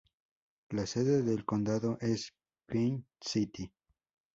La 0.71 0.87
sede 0.87 1.21
del 1.21 1.45
condado 1.45 1.99
es 2.01 2.33
Pine 2.65 3.03
City. 3.19 3.71